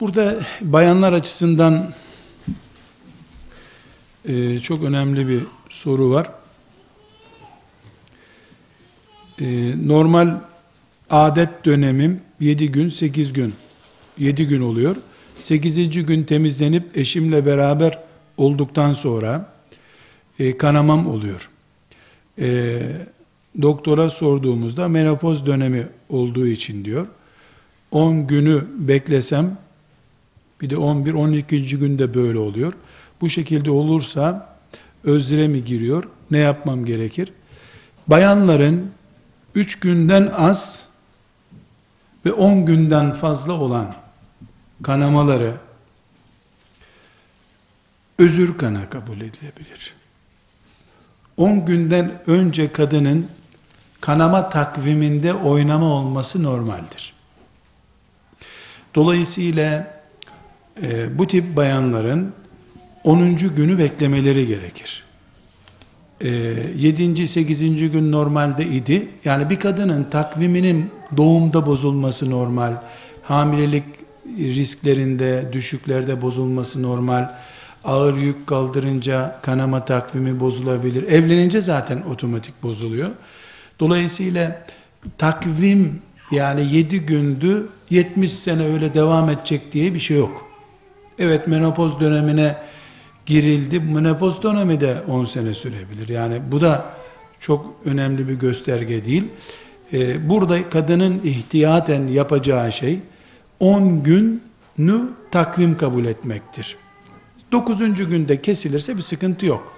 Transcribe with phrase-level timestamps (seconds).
[0.00, 1.92] Burada bayanlar açısından
[4.28, 6.30] e, çok önemli bir soru var.
[9.40, 10.40] E, normal
[11.10, 13.54] adet dönemim 7 gün 8 gün
[14.18, 14.96] 7 gün oluyor.
[15.40, 16.06] 8.
[16.06, 17.98] gün temizlenip eşimle beraber
[18.36, 19.52] olduktan sonra
[20.38, 21.50] e, kanamam oluyor.
[22.40, 22.78] E,
[23.62, 27.06] doktora sorduğumuzda menopoz dönemi olduğu için diyor.
[27.90, 29.58] 10 günü beklesem
[30.60, 31.78] bir de 11 12.
[31.78, 32.72] günde böyle oluyor.
[33.20, 34.56] Bu şekilde olursa
[35.04, 36.04] özre mi giriyor?
[36.30, 37.32] Ne yapmam gerekir?
[38.06, 38.92] Bayanların
[39.54, 40.88] 3 günden az
[42.24, 43.94] ve 10 günden fazla olan
[44.82, 45.52] kanamaları
[48.18, 49.94] özür kana kabul edilebilir.
[51.36, 53.26] 10 günden önce kadının
[54.00, 57.14] kanama takviminde oynama olması normaldir.
[58.94, 59.97] Dolayısıyla
[60.82, 62.32] e, bu tip bayanların
[63.04, 63.36] 10.
[63.36, 65.04] günü beklemeleri gerekir.
[66.20, 66.28] E,
[66.76, 67.28] 7.
[67.28, 67.90] 8.
[67.92, 69.08] gün normalde idi.
[69.24, 72.72] Yani bir kadının takviminin doğumda bozulması normal,
[73.22, 73.84] hamilelik
[74.38, 77.28] risklerinde, düşüklerde bozulması normal,
[77.84, 81.02] ağır yük kaldırınca kanama takvimi bozulabilir.
[81.02, 83.10] Evlenince zaten otomatik bozuluyor.
[83.80, 84.66] Dolayısıyla
[85.18, 90.47] takvim yani 7 gündü 70 sene öyle devam edecek diye bir şey yok.
[91.18, 92.56] Evet menopoz dönemine
[93.26, 93.80] girildi.
[93.80, 96.08] Menopoz dönemi de 10 sene sürebilir.
[96.08, 96.84] Yani bu da
[97.40, 99.24] çok önemli bir gösterge değil.
[99.92, 102.98] Ee, burada kadının ihtiyaten yapacağı şey
[103.60, 106.76] 10 günü takvim kabul etmektir.
[107.52, 108.08] 9.
[108.08, 109.72] günde kesilirse bir sıkıntı yok.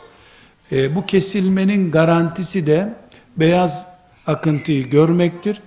[0.72, 2.94] Ee, bu kesilmenin garantisi de
[3.36, 3.86] beyaz
[4.26, 5.60] akıntıyı görmektir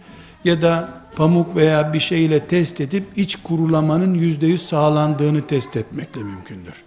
[0.45, 6.23] ya da pamuk veya bir şeyle test edip iç kurulamanın yüzde yüz sağlandığını test etmekle
[6.23, 6.83] mümkündür.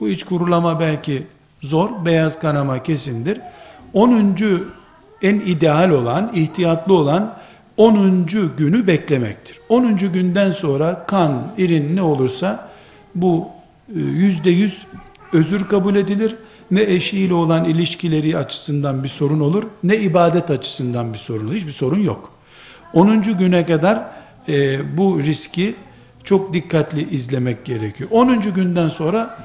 [0.00, 1.26] Bu iç kurulama belki
[1.60, 3.40] zor, beyaz kanama kesindir.
[3.92, 4.36] 10.
[5.22, 7.36] en ideal olan, ihtiyatlı olan
[7.76, 8.26] 10.
[8.56, 9.58] günü beklemektir.
[9.68, 9.96] 10.
[9.96, 12.68] günden sonra kan, irin ne olursa
[13.14, 13.48] bu
[13.88, 14.86] e, yüzde yüz
[15.32, 16.36] özür kabul edilir.
[16.70, 21.54] Ne eşiyle olan ilişkileri açısından bir sorun olur, ne ibadet açısından bir sorun olur.
[21.54, 22.39] Hiçbir sorun yok.
[22.94, 23.22] 10.
[23.22, 24.04] güne kadar
[24.48, 25.74] e, bu riski
[26.24, 28.10] çok dikkatli izlemek gerekiyor.
[28.12, 28.40] 10.
[28.40, 29.38] günden sonra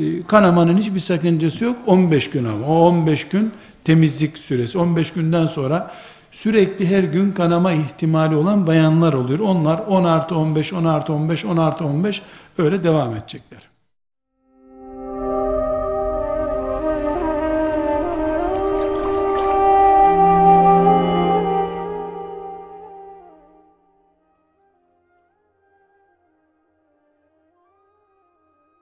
[0.00, 1.76] e, kanamanın hiçbir sakıncası yok.
[1.86, 2.66] 15 gün ama.
[2.66, 3.52] O 15 gün
[3.84, 4.78] temizlik süresi.
[4.78, 5.90] 15 günden sonra
[6.32, 9.38] sürekli her gün kanama ihtimali olan bayanlar oluyor.
[9.38, 12.22] Onlar 10 artı 15, 10 artı 15, 10 artı 15
[12.58, 13.69] öyle devam edecekler.